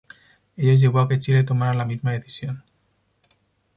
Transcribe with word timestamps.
Ello 0.57 0.73
llevó 0.73 0.99
a 0.99 1.07
que 1.07 1.19
Chile 1.19 1.43
tomara 1.43 1.75
la 1.75 1.85
misma 1.85 2.11
decisión. 2.13 2.63